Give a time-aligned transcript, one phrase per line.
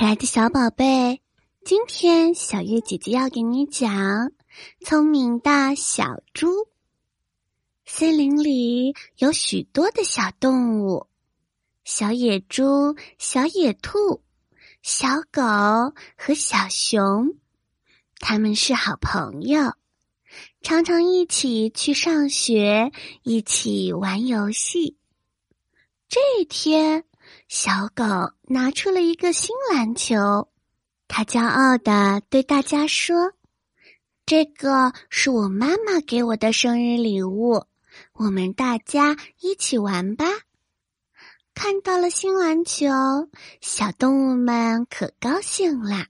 [0.00, 1.20] 可爱的小宝贝，
[1.62, 3.90] 今天小月姐姐要给你讲
[4.80, 6.48] 《聪明的小猪》。
[7.84, 11.06] 森林里有许多的小动物，
[11.84, 14.22] 小野猪、小野兔、
[14.80, 15.42] 小狗
[16.16, 17.34] 和小熊，
[18.20, 19.74] 他们是好朋友，
[20.62, 22.90] 常常一起去上学，
[23.22, 24.96] 一起玩游戏。
[26.08, 27.04] 这一天。
[27.48, 28.04] 小狗
[28.42, 30.48] 拿出了一个新篮球，
[31.08, 33.32] 它骄傲的对大家说
[34.26, 37.64] ：“这个是我妈妈给我的生日礼物，
[38.12, 40.26] 我们大家一起玩吧。”
[41.52, 42.86] 看到了新篮球，
[43.60, 46.06] 小动物们可高兴啦！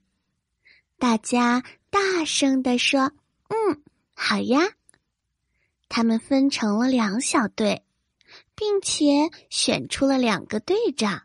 [0.97, 3.11] 大家大声的说
[3.49, 3.81] ：“嗯，
[4.13, 4.61] 好呀！”
[5.89, 7.83] 他们分成了两小队。
[8.61, 11.23] 并且选出了两个队长，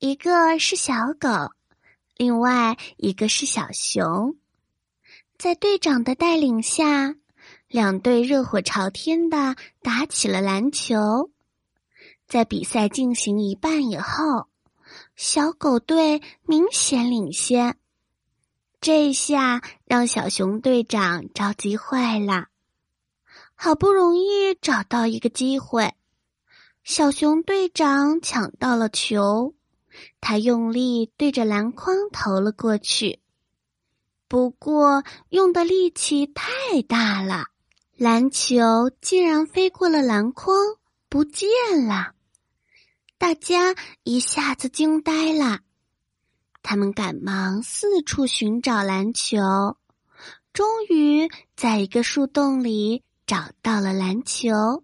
[0.00, 1.52] 一个是小狗，
[2.16, 4.34] 另外一个是小熊。
[5.38, 7.14] 在队长的带领下，
[7.68, 11.30] 两队热火朝天的打起了篮球。
[12.26, 14.48] 在比赛进行一半以后，
[15.14, 17.78] 小狗队明显领先，
[18.80, 22.48] 这下让小熊队长着急坏了。
[23.54, 25.94] 好不容易找到一个机会。
[26.82, 29.54] 小熊队长抢到了球，
[30.20, 33.20] 他用力对着篮筐投了过去，
[34.26, 37.44] 不过用的力气太大了，
[37.96, 40.56] 篮球竟然飞过了篮筐，
[41.08, 41.48] 不见
[41.86, 42.14] 了。
[43.18, 45.60] 大家一下子惊呆了，
[46.62, 49.76] 他们赶忙四处寻找篮球，
[50.52, 54.82] 终于在一个树洞里找到了篮球。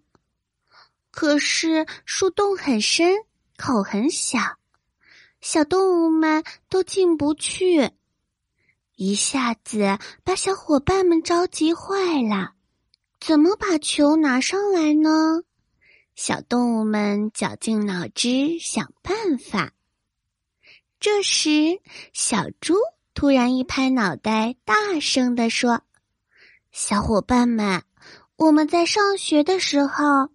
[1.17, 3.11] 可是树洞很深，
[3.57, 4.37] 口很小，
[5.41, 7.89] 小动物们都进不去，
[8.97, 12.53] 一下子把小伙伴们着急坏了。
[13.19, 15.41] 怎么把球拿上来呢？
[16.13, 19.71] 小动物们绞尽脑汁想办法。
[20.99, 21.81] 这时，
[22.13, 22.75] 小猪
[23.15, 25.81] 突然一拍脑袋，大声地说
[26.71, 27.81] ：“小伙伴们，
[28.35, 30.29] 我们在上学的时候。”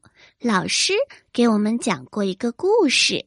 [0.45, 0.95] 老师
[1.33, 3.27] 给我们讲过一个故事，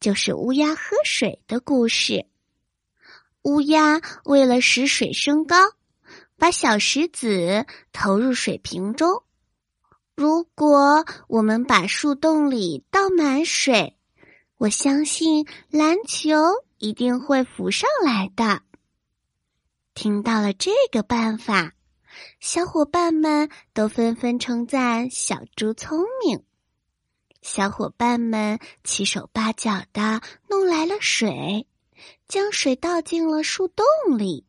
[0.00, 2.26] 就是乌鸦喝水的故事。
[3.42, 5.56] 乌鸦为了使水升高，
[6.36, 9.22] 把小石子投入水瓶中。
[10.16, 13.96] 如果我们把树洞里倒满水，
[14.56, 16.34] 我相信篮球
[16.78, 18.62] 一定会浮上来的。
[19.94, 21.74] 听到了这个办法。
[22.40, 26.44] 小伙伴们都纷纷称赞小猪聪明。
[27.40, 31.66] 小伙伴们七手八脚的弄来了水，
[32.28, 33.84] 将水倒进了树洞
[34.18, 34.46] 里。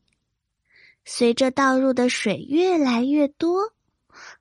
[1.06, 3.74] 随着倒入的水越来越多，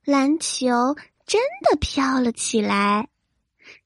[0.04, 0.96] 篮球
[1.26, 3.08] 真的飘了起来。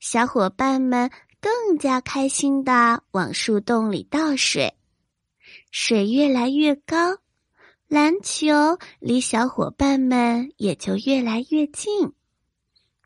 [0.00, 1.10] 小伙伴们
[1.40, 4.74] 更加开心的往树洞里倒水，
[5.70, 7.18] 水越来越高。
[7.88, 12.12] 篮球离小伙伴们也就越来越近，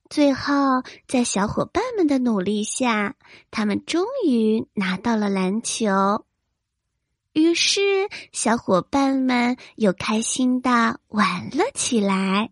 [0.08, 3.14] 最后在小伙伴们的努力下，
[3.50, 6.24] 他们终于拿到了篮球。
[7.34, 12.50] 于是，小伙伴们又开心的玩了起来。